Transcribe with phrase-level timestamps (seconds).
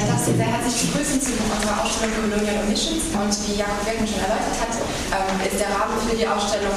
[0.00, 3.12] ich darf Sie sehr herzlich begrüßen zu unserer Ausstellung Colonial Omissions.
[3.12, 4.72] Und wie Jakob Wecken schon erläutert hat,
[5.12, 6.72] ähm, ist der Rahmen für die Ausstellung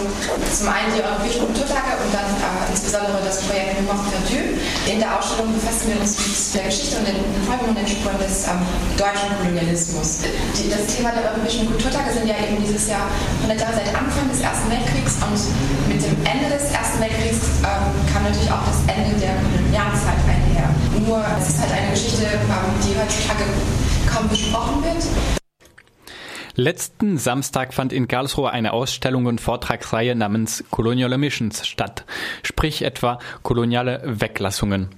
[0.51, 4.59] zum einen die Europäischen Kulturtage und dann äh, insbesondere das Projekt Mémoire Perdu.
[4.91, 8.19] In der Ausstellung befassen wir uns mit der Geschichte und den Folgen und den Spuren
[8.19, 8.59] des ähm,
[8.99, 10.27] deutschen Kolonialismus.
[10.27, 13.07] Das Thema der Europäischen Kulturtage sind ja eben dieses Jahr
[13.47, 15.39] 100 Jahre seit Anfang des Ersten Weltkriegs und
[15.87, 20.67] mit dem Ende des Ersten Weltkriegs ähm, kam natürlich auch das Ende der Kolonialzeit einher.
[20.99, 23.43] Nur es ist halt eine Geschichte, die heutzutage
[24.09, 25.03] kaum besprochen wird.
[26.55, 32.05] Letzten Samstag fand in Karlsruhe eine Ausstellung und Vortragsreihe namens Colonial Emissions statt,
[32.43, 34.89] sprich etwa koloniale Weglassungen.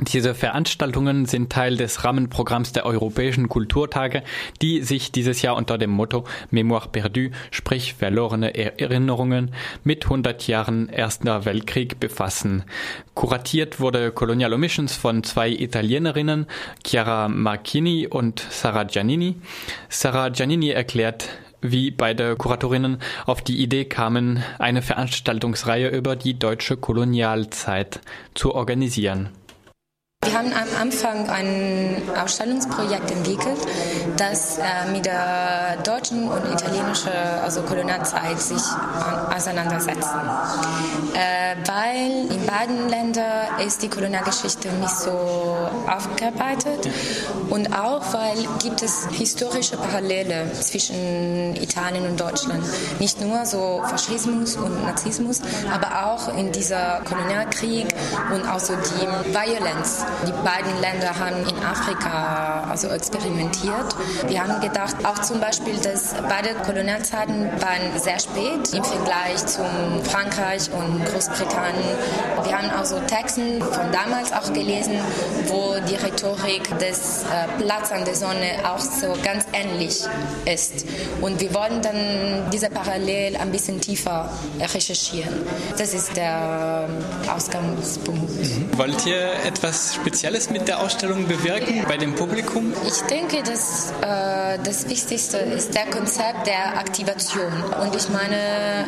[0.00, 4.24] Diese Veranstaltungen sind Teil des Rahmenprogramms der Europäischen Kulturtage,
[4.60, 9.54] die sich dieses Jahr unter dem Motto Mémoire perdue, sprich verlorene Erinnerungen,
[9.84, 12.64] mit 100 Jahren Erster Weltkrieg befassen.
[13.14, 16.46] Kuratiert wurde Colonial Omissions von zwei Italienerinnen,
[16.84, 19.36] Chiara Marchini und Sara Giannini.
[19.88, 21.28] Sara Giannini erklärt,
[21.60, 28.00] wie beide Kuratorinnen auf die Idee kamen, eine Veranstaltungsreihe über die deutsche Kolonialzeit
[28.34, 29.30] zu organisieren.
[30.24, 33.58] Wir haben am Anfang ein Ausstellungsprojekt entwickelt,
[34.16, 38.62] das äh, mit der deutschen und italienischen also Kolonialzeit sich
[39.34, 40.18] auseinandersetzen.
[41.12, 45.10] Äh, weil in beiden Ländern ist die Kolonialgeschichte nicht so
[45.86, 46.88] aufgearbeitet
[47.50, 52.64] und auch weil gibt es historische Parallele zwischen Italien und Deutschland.
[52.98, 57.88] Nicht nur so Faschismus und Nazismus, aber auch in dieser Kolonialkrieg
[58.32, 63.94] und auch die Violence die beiden Länder haben in Afrika also experimentiert.
[64.26, 69.66] Wir haben gedacht, auch zum Beispiel, dass beide Kolonialzeiten waren sehr spät im Vergleich zum
[70.04, 71.96] Frankreich und Großbritannien.
[72.44, 74.98] Wir haben also Texten von damals auch gelesen,
[75.46, 80.00] wo die Rhetorik des äh, Platz an der Sonne auch so ganz ähnlich
[80.44, 80.86] ist.
[81.20, 85.34] Und wir wollen dann diese Parallel ein bisschen tiefer recherchieren.
[85.78, 86.88] Das ist der
[87.34, 88.30] Ausgangspunkt.
[88.30, 88.68] Mhm.
[88.76, 92.74] Wollt ihr etwas Spezielles mit der Ausstellung bewirken bei dem Publikum?
[92.86, 97.52] Ich denke, dass äh, das Wichtigste ist der Konzept der Aktivation.
[97.80, 98.36] Und ich meine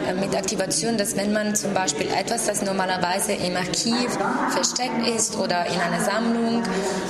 [0.08, 4.16] äh, mit Aktivation, dass wenn man zum Beispiel etwas, das normalerweise im Archiv
[4.50, 6.62] versteckt ist oder in einer Sammlung,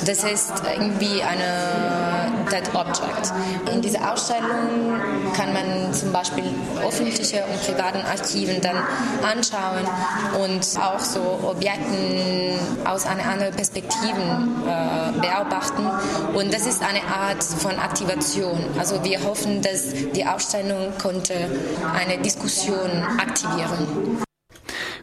[0.06, 3.32] das ist irgendwie eine Dead Object.
[3.72, 5.00] In dieser Ausstellung
[5.36, 6.44] kann man zum Beispiel
[6.86, 8.76] öffentliche und privaten Archiven dann
[9.22, 9.84] anschauen
[10.42, 14.20] und auch so Objekten aus einer anderen Perspektive
[14.66, 15.86] äh, beobachten.
[16.34, 18.45] Und das ist eine Art von Aktivation.
[18.78, 21.34] Also wir hoffen, dass die Ausstellung konnte
[21.94, 24.24] eine Diskussion aktivieren.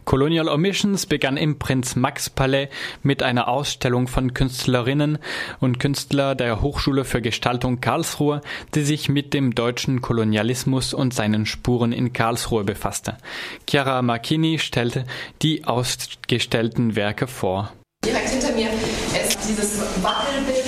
[0.04, 2.68] Colonial Omissions begann im Prinz Max Palais
[3.02, 5.18] mit einer Ausstellung von Künstlerinnen
[5.60, 8.42] und Künstlern der Hochschule für Gestaltung Karlsruhe,
[8.74, 13.16] die sich mit dem deutschen Kolonialismus und seinen Spuren in Karlsruhe befasste.
[13.68, 15.04] Chiara Marchini stellte
[15.42, 17.72] die ausgestellten Werke vor.
[18.04, 18.68] Direkt hinter mir
[19.26, 20.63] ist dieses Wackelbild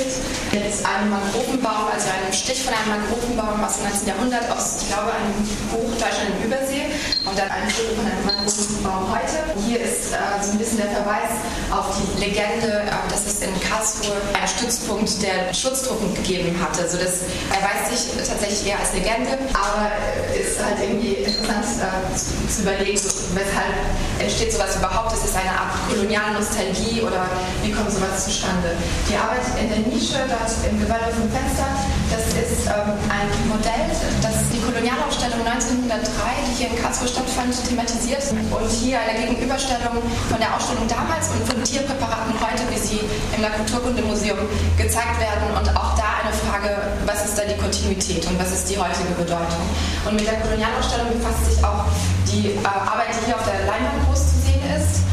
[0.52, 4.08] mit einem Mangrovenbaum, also einem Stich von einem Mangrovenbaum aus dem 19.
[4.08, 5.34] Jahrhundert aus, ich glaube, einem
[5.70, 6.86] Buch Deutschland im Übersee
[7.24, 9.36] und dann ein Foto von einem Mangrovenbaum heute.
[9.66, 11.32] Hier ist äh, so ein bisschen der Verweis
[11.70, 13.52] auf die Legende, äh, dass es in
[13.86, 16.82] Karlsruhe einen Stützpunkt der Schutztruppen gegeben hatte.
[16.82, 19.90] Also das erweist sich tatsächlich eher als Legende, aber
[20.34, 22.98] ist halt irgendwie interessant äh, zu, zu, überlegen,
[23.34, 23.74] weshalb
[24.18, 25.12] entsteht sowas überhaupt.
[25.12, 27.26] Ist es eine Art koloniale Nostalgie oder
[27.62, 28.74] wie kommt sowas zustande?
[29.08, 31.70] Die Arbeit in der Nische, dort im Gewölbe vom Fenster,
[32.10, 33.86] das ist ähm, ein Modell,
[34.22, 34.35] das
[34.76, 36.04] Kolonialausstellung 1903,
[36.44, 38.20] die hier in Karlsruhe stattfand, thematisiert.
[38.28, 43.00] Und hier eine Gegenüberstellung von der Ausstellung damals und von Tierpräparaten heute, wie sie
[43.32, 44.36] im Naturkundemuseum
[44.76, 45.48] gezeigt werden.
[45.56, 46.76] Und auch da eine Frage,
[47.08, 49.64] was ist da die Kontinuität und was ist die heutige Bedeutung?
[50.04, 51.88] Und mit der Kolonialausstellung befasst sich auch
[52.28, 55.08] die äh, Arbeit, die hier auf der Leinwand groß zu sehen ist.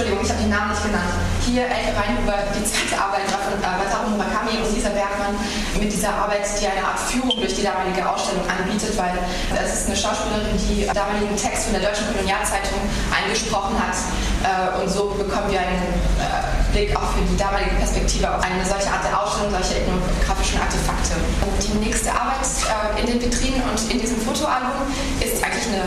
[0.00, 1.12] Entschuldigung, ich habe den Namen nicht genannt.
[1.44, 5.36] Hier Elke Reinhuber, die zweite Arbeit von äh, Wataru Murakami und Lisa Bergmann
[5.76, 9.12] mit dieser Arbeit, die eine Art Führung durch die damalige Ausstellung anbietet, weil
[9.60, 12.80] es ist eine Schauspielerin, die damaligen Text von der Deutschen Kolonialzeitung
[13.12, 13.92] eingesprochen hat
[14.40, 15.84] äh, und so bekommen wir einen
[16.16, 20.64] äh, Blick auch für die damalige Perspektive auf eine solche Art der Ausstellung, solche ethnografischen
[20.64, 21.12] Artefakte.
[21.44, 24.88] Und die nächste Arbeit äh, in den Vitrinen und in diesem Fotoalbum
[25.20, 25.84] ist eigentlich eine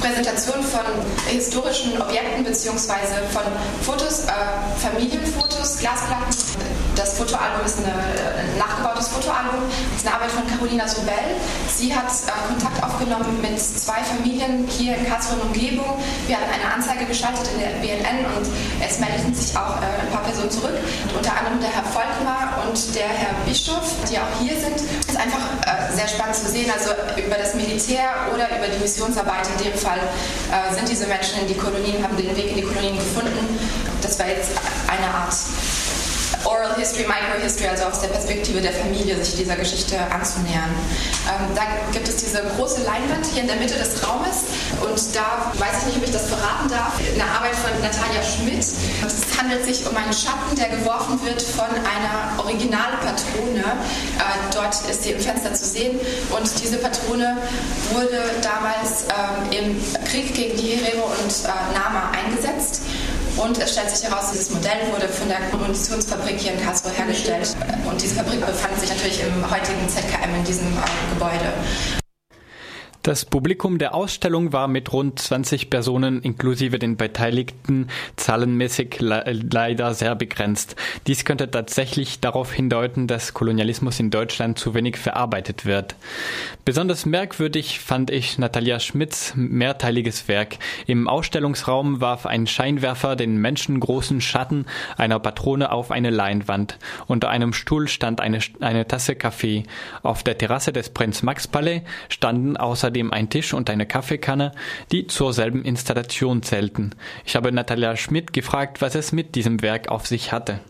[0.00, 0.80] Präsentation von
[1.28, 3.20] historischen Objekten bzw.
[3.32, 3.42] von
[3.82, 4.32] Fotos, äh,
[4.80, 6.34] Familienfotos, Glasplatten.
[6.96, 9.60] Das Fotoalbum ist ein nachgebautes Fotoalbum.
[9.92, 11.14] Das ist eine Arbeit von Carolina Sobel.
[11.68, 15.96] Sie hat äh, Kontakt aufgenommen mit zwei Familien hier in Karlsruhe und Umgebung.
[16.26, 18.46] Wir hatten eine Anzeige geschaltet in der BNN und
[18.86, 20.76] es meldeten sich auch äh, ein paar Personen zurück.
[21.16, 24.76] Unter anderem der Herr Volkmar und der Herr Bischof, die auch hier sind.
[24.76, 28.78] Es ist einfach äh, sehr spannend zu sehen, also über das Militär oder über die
[28.78, 32.56] Missionsarbeit in dem Fall äh, sind diese Menschen in die Kolonien, haben den Weg in
[32.56, 33.58] die Kolonien gefunden.
[34.02, 34.52] Das war jetzt
[34.86, 35.34] eine Art
[36.44, 40.70] Oral History, Microhistory, also aus der Perspektive der Familie, sich dieser Geschichte anzunähern.
[41.28, 44.44] Ähm, da gibt es diese große Leinwand hier in der Mitte des Raumes
[44.80, 48.58] und da weiß ich nicht, ob ich das verraten darf, eine Arbeit von Natalia Schmidt.
[48.58, 53.60] Es handelt sich um einen Schatten, der geworfen wird von einer Originalpatrone.
[53.60, 56.00] Äh, dort ist sie im Fenster zu sehen
[56.30, 57.36] und diese Patrone
[57.92, 62.82] wurde damals ähm, im Krieg gegen die Herero und äh, Nama eingesetzt
[63.36, 67.56] und es stellt sich heraus, dieses Modell wurde von der Munitionsfabrik hier in Karlsruhe hergestellt.
[67.88, 71.99] Und diese Fabrik befand sich natürlich im heutigen ZKM in diesem äh, Gebäude.
[73.02, 79.94] Das Publikum der Ausstellung war mit rund 20 Personen inklusive den Beteiligten zahlenmäßig le leider
[79.94, 80.76] sehr begrenzt.
[81.06, 85.94] Dies könnte tatsächlich darauf hindeuten, dass Kolonialismus in Deutschland zu wenig verarbeitet wird.
[86.66, 90.58] Besonders merkwürdig fand ich Natalia Schmidts mehrteiliges Werk.
[90.86, 94.66] Im Ausstellungsraum warf ein Scheinwerfer den menschengroßen Schatten
[94.98, 96.78] einer Patrone auf eine Leinwand.
[97.06, 99.62] Unter einem Stuhl stand eine, eine Tasse Kaffee.
[100.02, 101.80] Auf der Terrasse des Prinz Max Palais
[102.10, 104.52] standen außer außerdem ein Tisch und eine Kaffeekanne,
[104.90, 106.90] die zur selben Installation zählten.
[107.24, 110.60] Ich habe Natalia Schmidt gefragt, was es mit diesem Werk auf sich hatte.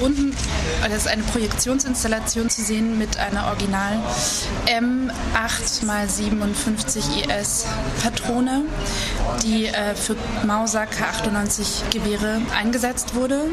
[0.00, 0.32] Unten
[0.82, 4.00] also ist eine Projektionsinstallation zu sehen mit einer original
[4.66, 7.66] M8x57 IS
[8.02, 8.62] Patrone,
[9.44, 13.44] die äh, für Mauser K98 Gewehre eingesetzt wurde.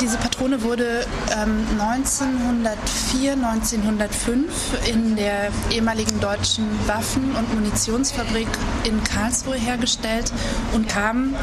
[0.00, 8.48] Diese Patrone wurde ähm, 1904, 1905 in der ehemaligen deutschen Waffen- und Munitionsfabrik
[8.84, 10.32] in Karlsruhe hergestellt
[10.72, 11.36] und kam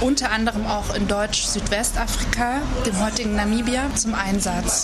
[0.00, 4.83] unter anderem auch in Deutsch-Südwestafrika, dem heutigen Namibia, zum Einsatz.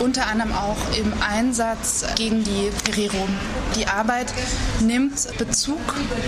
[0.00, 3.26] Unter anderem auch im Einsatz gegen die Herero.
[3.76, 4.32] Die Arbeit
[4.80, 5.78] nimmt Bezug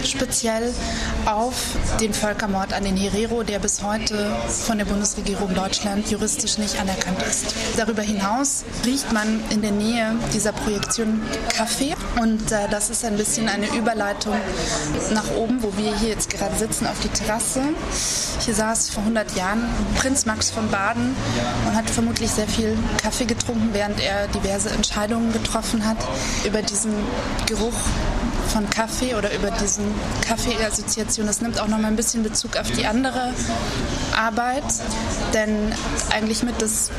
[0.04, 0.72] speziell
[1.26, 1.54] auf
[2.00, 7.22] den Völkermord an den Herero, der bis heute von der Bundesregierung Deutschland juristisch nicht anerkannt
[7.22, 7.54] ist.
[7.76, 11.20] Darüber hinaus riecht man in der Nähe dieser Projektion
[11.54, 14.34] Kaffee und äh, das ist ein bisschen eine Überleitung
[15.12, 17.62] nach oben, wo wir hier jetzt gerade sitzen auf die Terrasse.
[18.40, 19.64] Hier saß vor 100 Jahren
[19.96, 21.14] Prinz Max von Baden
[21.66, 25.96] und hat vermutlich sehr viel Kaffee getrunken, während er diverse Entscheidungen getroffen hat.
[26.44, 26.92] Über diesen
[27.46, 27.74] Geruch
[28.48, 29.84] von Kaffee oder über diesen
[30.22, 31.26] Kaffee-Assoziation.
[31.26, 33.32] Das nimmt auch noch mal ein bisschen Bezug auf die andere
[34.16, 34.64] Arbeit,
[35.34, 35.72] denn
[36.10, 36.90] eigentlich mit das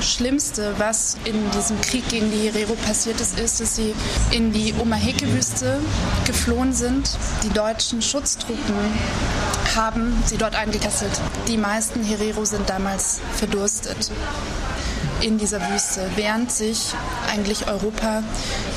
[0.00, 3.94] Schlimmste, was in diesem Krieg gegen die Herero passiert ist, ist, dass sie
[4.30, 5.80] in die Omaheke-Wüste
[6.24, 7.10] geflohen sind.
[7.42, 8.74] Die deutschen Schutztruppen
[9.76, 11.20] haben sie dort eingekesselt.
[11.48, 14.10] Die meisten Herero sind damals verdurstet
[15.22, 16.92] in dieser Wüste, während sich
[17.30, 18.22] eigentlich Europa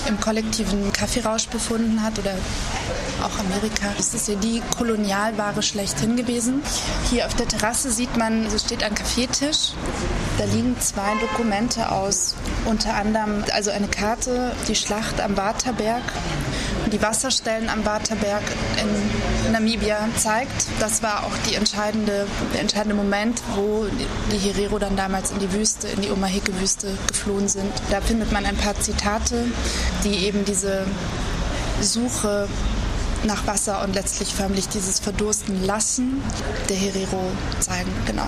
[0.08, 2.34] im kollektiven Kaffeerausch befunden hat oder
[3.22, 3.88] auch Amerika.
[3.98, 6.62] Es ist ja die Kolonialware schlechthin gewesen.
[7.10, 9.74] Hier auf der Terrasse sieht man, so steht ein Kaffeetisch.
[10.38, 12.36] Da liegen zwei Dokumente aus,
[12.66, 16.04] unter anderem also eine Karte, die Schlacht am Waterberg
[16.94, 18.44] die Wasserstellen am Waterberg
[18.80, 20.68] in Namibia zeigt.
[20.80, 23.88] Das war auch die entscheidende, der entscheidende Moment, wo
[24.32, 27.74] die Herero dann damals in die Wüste, in die Omaheke-Wüste geflohen sind.
[27.90, 29.46] Da findet man ein paar Zitate,
[30.04, 30.86] die eben diese
[31.82, 32.48] Suche
[33.26, 36.22] nach Wasser und letztlich förmlich dieses Verdursten lassen
[36.70, 37.92] der Herero zeigen.
[38.06, 38.28] Genau.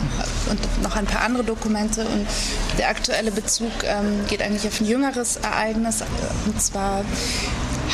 [0.50, 2.05] Und noch ein paar andere Dokumente.
[2.05, 2.25] Und
[2.77, 6.03] der aktuelle Bezug ähm, geht eigentlich auf ein jüngeres Ereignis.
[6.45, 7.03] Und zwar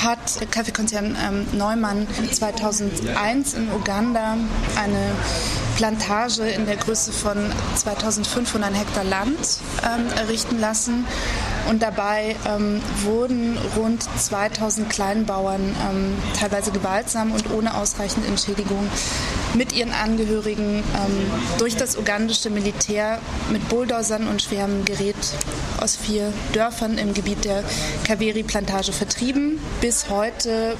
[0.04, 4.38] hat Kaffeekonzern ähm, Neumann 2001 in Uganda
[4.82, 5.12] eine
[5.78, 7.38] Plantage in der Größe von
[7.76, 11.06] 2500 Hektar Land ähm, errichten lassen.
[11.70, 18.90] Und dabei ähm, wurden rund 2000 Kleinbauern ähm, teilweise gewaltsam und ohne ausreichende Entschädigung
[19.54, 23.20] mit ihren Angehörigen ähm, durch das ugandische Militär
[23.52, 25.16] mit Bulldozern und schwerem Gerät
[25.80, 27.64] aus vier Dörfern im Gebiet der
[28.06, 29.60] Kaveri-Plantage vertrieben.
[29.82, 30.78] Bis heute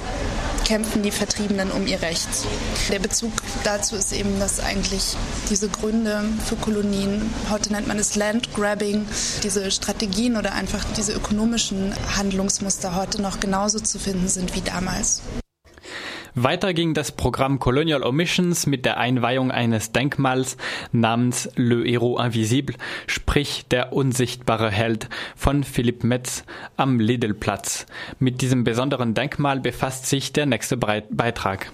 [0.64, 2.28] kämpfen die Vertriebenen um ihr Recht.
[2.90, 3.32] Der Bezug
[3.64, 5.16] dazu ist eben, dass eigentlich
[5.50, 9.06] diese Gründe für Kolonien, heute nennt man es Landgrabbing,
[9.42, 15.22] diese Strategien oder einfach diese ökonomischen Handlungsmuster heute noch genauso zu finden sind wie damals.
[16.34, 20.56] Weiter ging das Programm Colonial Omissions mit der Einweihung eines Denkmals
[20.90, 22.74] namens Le Héros Invisible,
[23.06, 26.44] sprich der unsichtbare Held von Philipp Metz
[26.78, 27.84] am Lidlplatz.
[28.18, 31.70] Mit diesem besonderen Denkmal befasst sich der nächste Beitrag.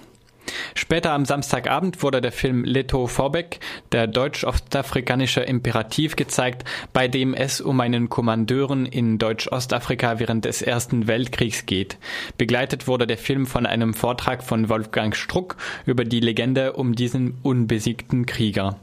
[0.75, 3.59] Später am Samstagabend wurde der Film Leto Vorbeck,
[3.91, 6.63] der deutsch-ostafrikanische Imperativ, gezeigt,
[6.93, 11.97] bei dem es um einen Kommandeuren in Deutsch-Ostafrika während des Ersten Weltkriegs geht.
[12.37, 17.37] Begleitet wurde der Film von einem Vortrag von Wolfgang Struck über die Legende um diesen
[17.43, 18.79] unbesiegten Krieger.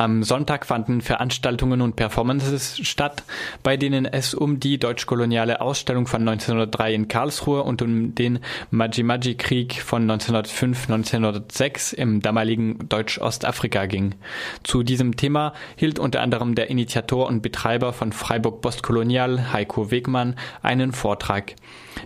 [0.00, 3.22] Am Sonntag fanden Veranstaltungen und Performances statt,
[3.62, 8.38] bei denen es um die deutsch-koloniale Ausstellung von 1903 in Karlsruhe und um den
[8.70, 14.14] Maji-Maji-Krieg von 1905-1906 im damaligen Deutsch-Ostafrika ging.
[14.62, 20.36] Zu diesem Thema hielt unter anderem der Initiator und Betreiber von Freiburg Postkolonial, Heiko Wegmann,
[20.62, 21.56] einen Vortrag.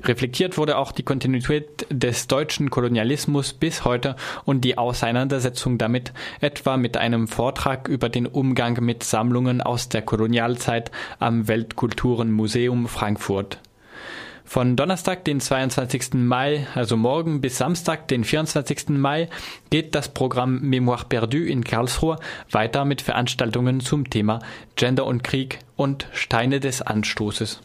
[0.03, 6.77] Reflektiert wurde auch die Kontinuität des deutschen Kolonialismus bis heute und die Auseinandersetzung damit, etwa
[6.77, 13.59] mit einem Vortrag über den Umgang mit Sammlungen aus der Kolonialzeit am Weltkulturenmuseum Frankfurt.
[14.47, 16.15] Von Donnerstag, den 22.
[16.15, 18.91] Mai, also morgen, bis Samstag, den 24.
[18.91, 19.29] Mai,
[19.71, 22.19] geht das Programm Mémoire perdue in Karlsruhe
[22.51, 24.41] weiter mit Veranstaltungen zum Thema
[24.77, 27.63] Gender und Krieg und Steine des Anstoßes.